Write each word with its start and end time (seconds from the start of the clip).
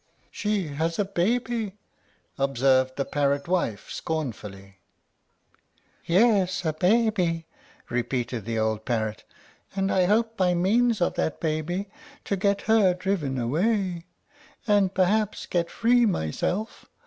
"She 0.31 0.69
has 0.69 0.97
a 0.97 1.05
baby," 1.05 1.73
observed 2.39 2.95
the 2.95 3.05
parrot 3.05 3.47
wife, 3.47 3.91
scornfully. 3.91 4.79
"Yes, 6.07 6.65
a 6.65 6.73
baby," 6.73 7.45
repeated 7.87 8.45
the 8.45 8.57
old 8.57 8.83
parrot; 8.83 9.23
"and 9.75 9.91
I 9.91 10.05
hope 10.05 10.35
by 10.35 10.55
means 10.55 11.01
of 11.01 11.13
that 11.17 11.39
baby 11.39 11.87
to 12.25 12.35
get 12.35 12.61
her 12.61 12.95
driven 12.95 13.37
away, 13.37 14.07
and 14.65 14.91
perhaps 14.91 15.45
get 15.45 15.69
free 15.69 16.07
myself. 16.07 16.87